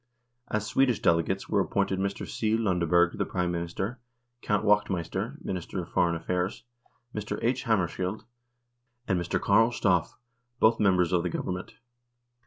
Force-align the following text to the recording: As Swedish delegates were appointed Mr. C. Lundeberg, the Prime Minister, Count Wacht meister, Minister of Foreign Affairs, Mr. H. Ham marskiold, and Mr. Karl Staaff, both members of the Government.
As 0.49 0.65
Swedish 0.65 0.99
delegates 0.99 1.47
were 1.47 1.59
appointed 1.59 1.99
Mr. 1.99 2.27
C. 2.27 2.57
Lundeberg, 2.57 3.19
the 3.19 3.23
Prime 3.23 3.51
Minister, 3.51 3.99
Count 4.41 4.65
Wacht 4.65 4.89
meister, 4.89 5.37
Minister 5.43 5.79
of 5.79 5.89
Foreign 5.89 6.15
Affairs, 6.15 6.63
Mr. 7.13 7.37
H. 7.43 7.61
Ham 7.65 7.77
marskiold, 7.77 8.23
and 9.07 9.21
Mr. 9.21 9.39
Karl 9.39 9.71
Staaff, 9.71 10.17
both 10.59 10.79
members 10.79 11.11
of 11.13 11.21
the 11.21 11.29
Government. 11.29 11.75